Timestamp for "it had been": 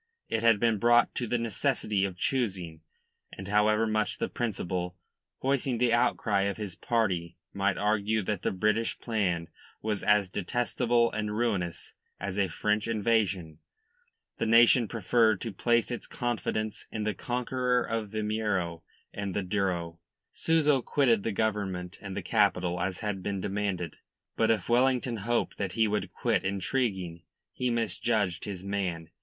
0.29-0.79